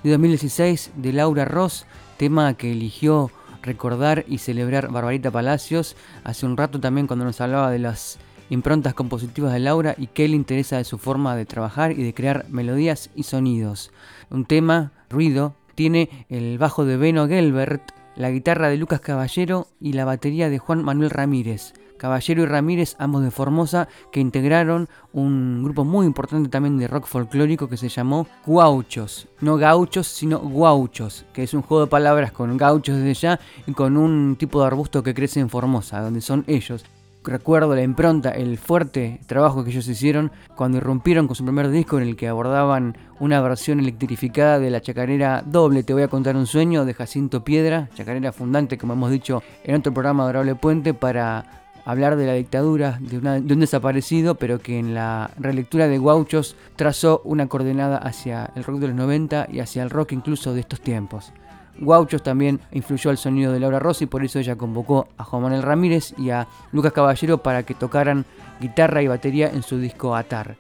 [0.04, 1.88] de 2016 de Laura Ross,
[2.18, 3.32] tema que eligió
[3.64, 8.20] recordar y celebrar Barbarita Palacios hace un rato también cuando nos hablaba de las
[8.52, 12.14] improntas compositivas de Laura y qué le interesa de su forma de trabajar y de
[12.14, 13.92] crear melodías y sonidos.
[14.30, 17.82] Un tema, Ruido, tiene el bajo de Beno Gelbert,
[18.16, 21.74] la guitarra de Lucas Caballero y la batería de Juan Manuel Ramírez.
[21.98, 27.08] Caballero y Ramírez, ambos de Formosa, que integraron un grupo muy importante también de rock
[27.08, 29.28] folclórico que se llamó Guauchos.
[29.40, 33.74] No gauchos, sino guauchos, que es un juego de palabras con gauchos desde ya y
[33.74, 36.86] con un tipo de arbusto que crece en Formosa, donde son ellos
[37.24, 41.98] recuerdo la impronta, el fuerte trabajo que ellos hicieron cuando irrumpieron con su primer disco
[41.98, 46.36] en el que abordaban una versión electrificada de la chacarera doble Te voy a contar
[46.36, 50.94] un sueño de Jacinto Piedra, chacarera fundante como hemos dicho en otro programa Adorable Puente
[50.94, 55.98] para hablar de la dictadura de, de, un desaparecido, pero que en la relectura de
[55.98, 60.54] Guauchos trazó una coordenada hacia el rock de los 90 y hacia el rock incluso
[60.54, 61.34] de estos tiempos.
[61.80, 65.64] Guauchos también influyó al sonido de Laura Rossi, por eso ella convocó a Juan Manuel
[65.64, 68.26] Ramírez y a Lucas Caballero para que tocaran
[68.60, 70.56] guitarra y batería en su disco Atar.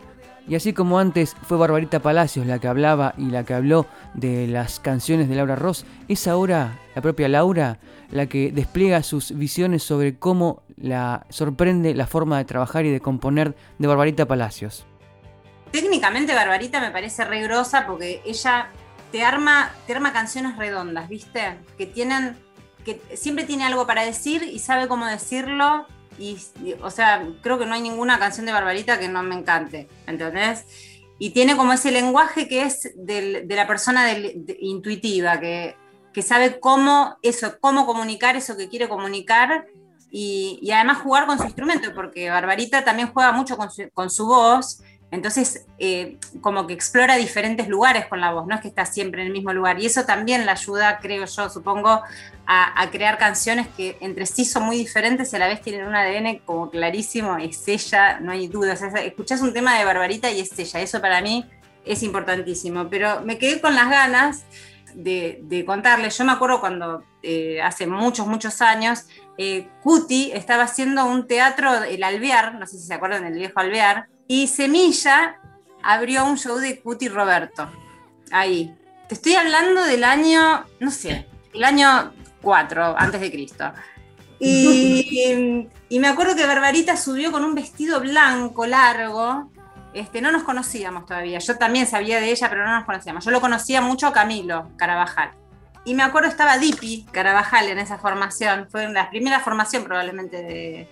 [0.47, 4.47] Y así como antes fue Barbarita Palacios la que hablaba y la que habló de
[4.47, 9.83] las canciones de Laura Ross, es ahora la propia Laura la que despliega sus visiones
[9.83, 14.85] sobre cómo la sorprende la forma de trabajar y de componer de Barbarita Palacios.
[15.71, 18.71] Técnicamente Barbarita me parece re grosa porque ella
[19.11, 21.57] te arma, te arma canciones redondas, ¿viste?
[21.77, 22.37] Que tienen,
[22.85, 25.85] que siempre tiene algo para decir y sabe cómo decirlo.
[26.17, 26.37] Y,
[26.81, 30.65] o sea, creo que no hay ninguna canción de Barbarita que no me encante, ¿entendés?
[31.17, 34.07] Y tiene como ese lenguaje que es de la persona
[34.59, 35.75] intuitiva, que,
[36.13, 39.67] que sabe cómo eso, cómo comunicar eso que quiere comunicar
[40.11, 44.25] y, además jugar con su instrumento, porque Barbarita también juega mucho con su, con su
[44.25, 44.81] voz,
[45.11, 49.21] entonces eh, como que explora diferentes lugares con la voz, no es que está siempre
[49.21, 52.01] en el mismo lugar, y eso también la ayuda, creo yo, supongo,
[52.47, 55.95] a, crear canciones que entre sí son muy diferentes y a la vez tienen un
[55.95, 60.57] ADN como clarísimo, es ella, no hay dudas, escuchás un tema de Barbarita y es
[60.57, 61.45] ella, eso para mí
[61.85, 64.45] es importantísimo, pero me quedé con las ganas
[64.93, 66.17] de, contarles.
[66.17, 69.05] Yo me acuerdo cuando eh, hace muchos, muchos años,
[69.37, 73.59] eh, Cuti estaba haciendo un teatro, el Alvear, no sé si se acuerdan del viejo
[73.59, 75.39] Alvear, y Semilla
[75.83, 77.69] abrió un show de Cuti Roberto.
[78.31, 78.75] Ahí.
[79.07, 83.73] Te estoy hablando del año, no sé, el año 4 antes de Cristo.
[84.39, 89.51] Y, y, me acuerdo que Barbarita subió con un vestido blanco largo
[89.93, 91.39] este, no nos conocíamos todavía.
[91.39, 93.25] Yo también sabía de ella, pero no nos conocíamos.
[93.25, 95.31] Yo lo conocía mucho Camilo Carabajal.
[95.83, 98.67] Y me acuerdo estaba Dipi Carabajal en esa formación.
[98.69, 100.87] Fue la primera formación probablemente de,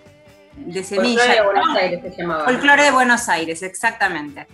[0.56, 1.22] de Semilla.
[1.22, 2.44] Folclore de Buenos Aires se llamaba.
[2.44, 4.46] Folclore de Buenos Aires, exactamente.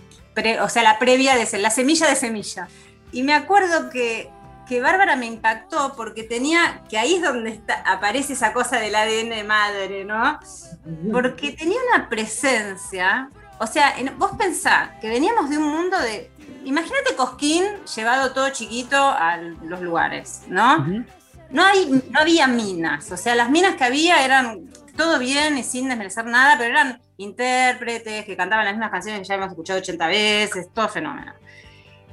[0.61, 2.67] o sea, la previa de la semilla de semilla.
[3.11, 4.29] Y me acuerdo que,
[4.67, 9.45] que Bárbara me impactó porque tenía, que ahí es donde aparece esa cosa del ADN
[9.47, 10.39] madre, ¿no?
[11.11, 13.29] Porque tenía una presencia
[13.59, 16.29] o sea, vos pensás que veníamos de un mundo de.
[16.63, 17.63] Imagínate Cosquín
[17.95, 20.85] llevado todo chiquito a los lugares, ¿no?
[21.49, 23.11] no, hay, no había minas.
[23.11, 27.01] O sea, las minas que había eran todo bien y sin desmerecer nada, pero eran
[27.15, 31.33] intérpretes que cantaban las mismas canciones que ya hemos escuchado 80 veces, todo fenómeno.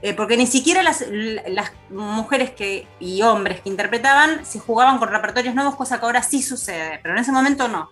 [0.02, 5.08] Eh, porque ni siquiera las, las, mujeres que, y hombres que interpretaban se jugaban con
[5.08, 7.90] repertorios nuevos, cosa que ahora sí sucede, pero en ese momento no.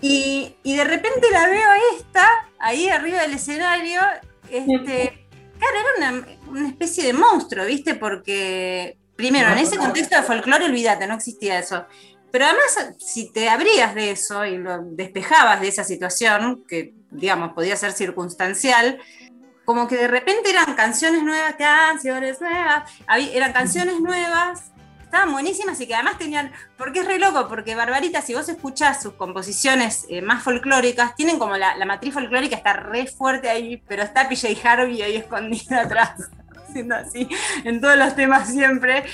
[0.00, 4.00] Y, de repente la veo esta, ahí arriba del escenario,
[4.50, 5.26] este,
[5.58, 7.94] claro, era una, especie de monstruo, ¿viste?
[7.94, 11.86] Porque, primero, en ese contexto de folclore, olvídate, no existía eso.
[12.32, 17.52] Pero además, si te abrías de eso y lo despejabas de esa situación, que digamos
[17.52, 18.98] podía ser circunstancial,
[19.64, 22.90] como que de repente eran canciones nuevas, canciones nuevas,
[23.32, 24.72] eran canciones nuevas
[25.12, 29.02] estaban buenísimas y que además tenían, porque es re loco, porque Barbarita, si vos escuchás
[29.02, 34.02] sus composiciones eh, más folclóricas, tienen como la, matriz folclórica está re fuerte ahí, pero
[34.02, 36.12] está PJ Harvey ahí escondida atrás,
[36.66, 37.28] haciendo así,
[37.64, 39.04] en todos los temas siempre.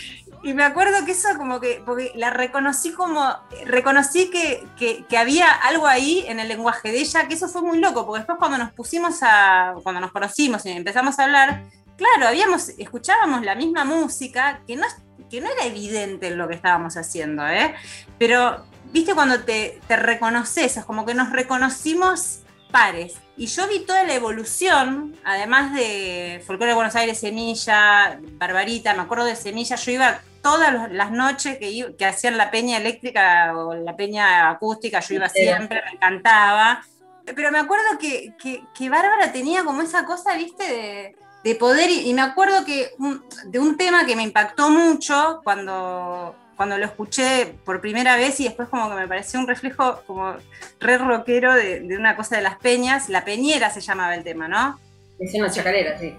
[0.42, 3.24] Y me acuerdo que eso como que, porque la reconocí como,
[3.66, 4.66] reconocí que,
[5.08, 8.20] que, había algo ahí en el lenguaje de ella, que eso fue muy loco, porque
[8.20, 11.64] después cuando nos pusimos a, cuando nos conocimos y empezamos a hablar,
[11.96, 14.86] claro, habíamos, escuchábamos la misma música, que no
[15.28, 17.74] que no era evidente lo que estábamos haciendo, ¿eh?
[18.18, 22.40] Pero, viste, cuando te, te reconoces, es como que nos reconocimos
[22.70, 23.16] pares.
[23.36, 29.02] Y yo vi toda la evolución, además de Folclore de Buenos Aires, Semilla, Barbarita, me
[29.02, 33.52] acuerdo de Semilla, yo iba todas las noches que, iba- que hacían la peña eléctrica
[33.56, 36.82] o la peña acústica, yo iba siempre, me encantaba.
[37.36, 41.90] Pero me acuerdo que, que, que Bárbara tenía como esa cosa, viste, de, de poder,
[41.90, 46.76] y, y me acuerdo que un- de un tema que me impactó mucho cuando, cuando
[46.76, 50.34] lo escuché por primera vez y después como que me pareció un reflejo como
[50.80, 54.48] re rockero de, de una cosa de las peñas, La Peñera se llamaba el tema,
[54.48, 54.76] ¿no?
[55.20, 56.16] Es una chacarera, sí.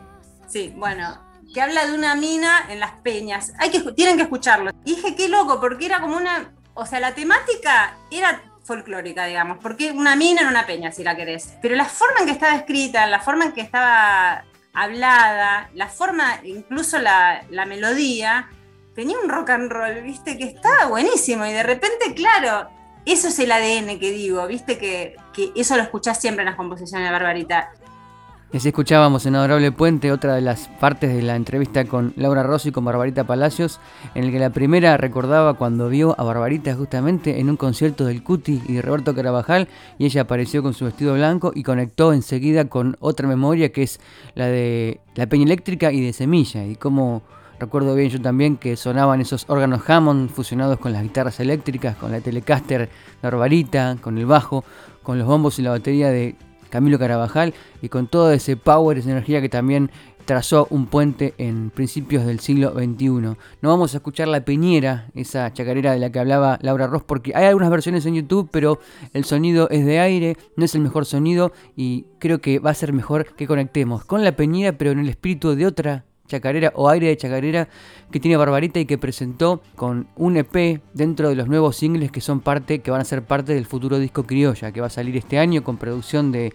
[0.48, 1.20] Sí, bueno,
[1.54, 3.52] que habla de una mina en las peñas.
[3.60, 4.72] Hay que, tienen que escucharlo.
[4.86, 6.54] Y dije, qué loco, porque era como una.
[6.74, 11.18] O sea, la temática era folclórica, digamos, porque una mina en una peña, si la
[11.18, 11.58] querés.
[11.62, 16.40] Pero la forma en que estaba escrita, la forma en que estaba hablada, la forma,
[16.44, 18.48] incluso la, la melodía,
[19.00, 21.46] tenía un rock and roll, viste, que estaba buenísimo.
[21.46, 22.70] Y de repente, claro,
[23.06, 25.16] eso es el ADN que digo, viste, que,
[25.56, 27.70] eso lo escuchás siempre en las composiciones de Barbarita.
[28.52, 32.44] Y así escuchábamos en Adorable Puente otra de las partes de la entrevista con Laura
[32.44, 33.80] Rossi y con Barbarita Palacios,
[34.16, 38.22] en el que la primera recordaba cuando vio a Barbarita justamente en un concierto del
[38.22, 42.66] Cuti y de Roberto Carabajal, y ella apareció con su vestido blanco y conectó enseguida
[42.66, 44.02] con otra memoria que es
[44.36, 47.22] la de la Peña Eléctrica y de Semilla, y como
[47.60, 52.12] recuerdo bien yo también que sonaban esos órganos Hammond fusionados con las guitarras eléctricas, con
[52.12, 52.90] la Telecaster
[53.22, 54.64] Barbarita, con el bajo,
[55.04, 56.36] con los bombos y la batería de
[56.70, 59.92] Camilo Carabajal y con todo ese power, esa energía que también
[60.26, 63.10] trazó un puente en principios del siglo XXI.
[63.10, 67.32] No vamos a escuchar la peñera, esa chacarera de la que hablaba Laura Ross, porque
[67.34, 68.80] hay algunas versiones en YouTube, pero
[69.14, 72.76] el sonido es de aire, no es el mejor sonido y creo que va a
[72.76, 76.88] ser mejor que conectemos con la peñera, pero en el espíritu de otra chacarera o
[76.88, 77.68] aire de chacarera
[78.10, 82.22] que tiene Barbarita y que presentó con un EP dentro de los nuevos singles que
[82.22, 85.18] son parte, que van a ser parte del futuro disco Criolla, que va a salir
[85.18, 86.54] este año con producción de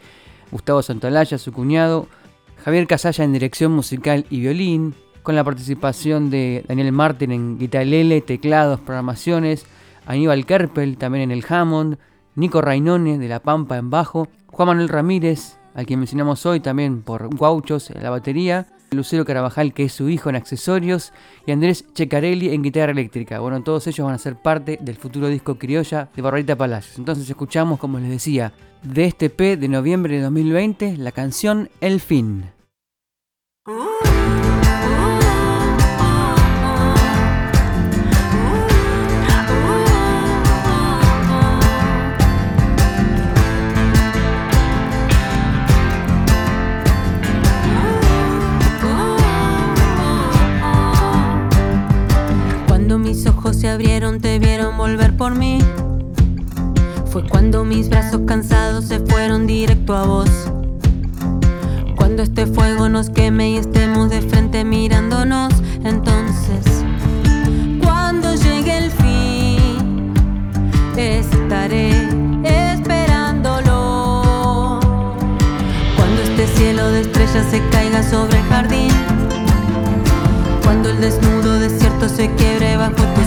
[0.50, 2.08] Gustavo Santolaya, su cuñado,
[2.64, 8.20] Javier Casalla en dirección musical y violín, con la participación de Daniel Martin en guitarra,
[8.24, 9.66] teclados, programaciones,
[10.06, 11.98] Aníbal Kerpel también en el Hammond,
[12.36, 17.02] Nico Rainone de La Pampa en bajo, Juan Manuel Ramírez, al que mencionamos hoy también
[17.02, 21.12] por Guauchos en la batería, Lucero Carabajal, que es su hijo en accesorios,
[21.46, 23.40] y Andrés Checarelli en guitarra eléctrica.
[23.40, 26.98] Bueno, todos ellos van a ser parte del futuro disco Criolla de Barbarita Palacios.
[26.98, 32.00] Entonces escuchamos, como les decía, de este P de noviembre de 2020, la canción El
[32.00, 32.44] Fin.
[53.52, 55.58] Se abrieron, te vieron volver por mí.
[57.10, 60.30] Fue cuando mis brazos cansados se fueron directo a vos.
[61.96, 65.52] Cuando este fuego nos queme y estemos de frente mirándonos,
[65.84, 66.64] entonces,
[67.82, 70.14] cuando llegue el fin,
[70.96, 71.90] estaré
[72.44, 74.80] esperándolo.
[75.96, 78.90] Cuando este cielo de estrellas se caiga sobre el jardín.
[80.62, 83.23] Cuando el desnudo desierto se quiebre bajo tus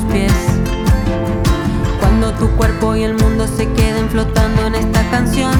[1.99, 5.51] Cuando tu cuerpo y el mundo se queden flotando en esta canción.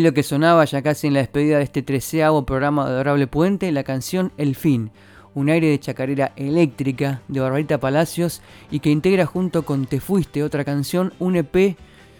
[0.00, 3.72] Lo que sonaba ya casi en la despedida de este treceavo programa de Adorable Puente,
[3.72, 4.90] la canción El Fin,
[5.34, 8.40] un aire de chacarera eléctrica de Barbarita Palacios
[8.70, 11.76] y que integra junto con Te Fuiste, otra canción, un EP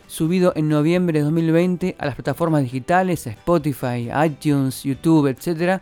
[0.07, 5.81] subido en noviembre de 2020 a las plataformas digitales, Spotify, iTunes, YouTube, etc.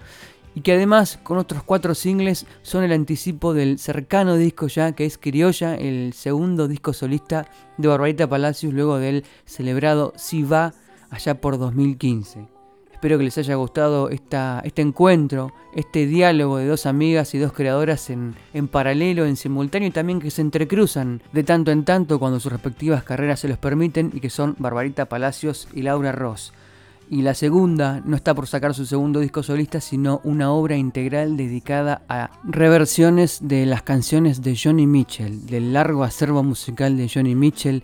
[0.54, 5.06] Y que además con otros cuatro singles son el anticipo del cercano disco ya que
[5.06, 10.74] es Criolla, el segundo disco solista de Barbarita Palacios luego del celebrado Si Va
[11.10, 12.46] allá por 2015.
[12.92, 17.52] Espero que les haya gustado esta, este encuentro, este diálogo de dos amigas y dos
[17.52, 22.18] creadoras en, en, paralelo, en simultáneo y también que se entrecruzan de tanto en tanto
[22.18, 26.52] cuando sus respectivas carreras se los permiten y que son Barbarita Palacios y Laura Ross.
[27.10, 31.36] Y la segunda no está por sacar su segundo disco solista, sino una obra integral
[31.36, 37.34] dedicada a reversiones de las canciones de Johnny Mitchell, del largo acervo musical de Johnny
[37.34, 37.82] Mitchell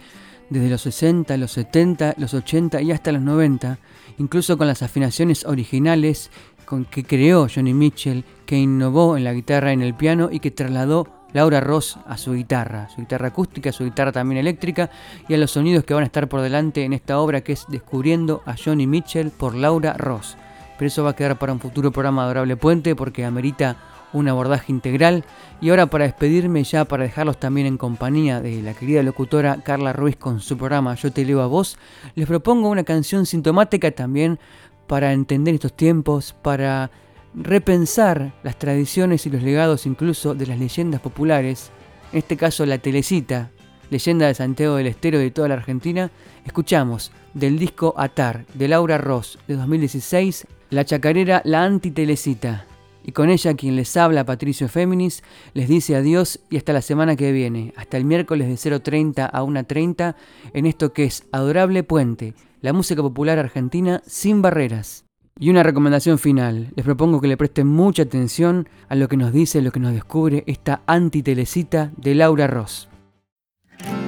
[0.51, 3.78] desde los 60, los 70, los 80 y hasta los 90,
[4.18, 6.30] incluso con las afinaciones originales
[6.64, 10.40] con que creó Johnny Mitchell, que innovó en la guitarra y en el piano y
[10.40, 14.90] que trasladó Laura Ross a su guitarra, su guitarra acústica, su guitarra también eléctrica
[15.28, 17.66] y a los sonidos que van a estar por delante en esta obra que es
[17.68, 20.36] Descubriendo a Johnny Mitchell por Laura Ross.
[20.78, 23.76] Pero eso va a quedar para un futuro programa Adorable Puente porque amerita
[24.14, 25.24] un abordaje integral.
[25.60, 29.92] Y ahora para despedirme ya, para dejarlos también en compañía de la querida locutora Carla
[29.92, 31.76] Ruiz con su programa Yo te leo a vos,
[32.14, 34.38] les propongo una canción sintomática también
[34.86, 36.90] para entender estos tiempos, para
[37.34, 41.70] repensar las tradiciones y los legados incluso de las leyendas populares,
[42.12, 43.50] en este caso la Telecita,
[43.90, 46.10] leyenda de Santiago del Estero de toda la Argentina,
[46.44, 52.66] escuchamos del disco Atar de Laura Ross de 2016, la chacarera La Antitelecita.
[53.05, 57.16] Y con ella quien les habla, Patricio Féminis, les dice adiós y hasta la semana
[57.16, 60.14] que viene, hasta el miércoles de 0.30 a 1.30,
[60.55, 62.32] en esto que es Adorable Puente,
[62.62, 65.05] la música popular argentina sin barreras.
[65.38, 69.32] Y una recomendación final, les propongo que le presten mucha atención a lo que nos
[69.32, 72.88] dice, lo que nos descubre esta antitelecita de Laura Ross.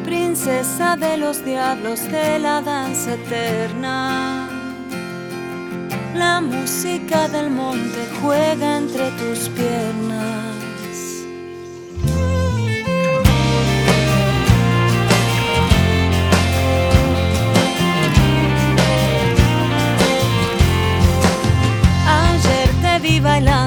[0.04, 4.55] Princesa de los diablos de la danza eterna
[6.14, 10.24] la música del monte juega entre tus piernas.
[22.06, 23.65] Ayer te vi bailar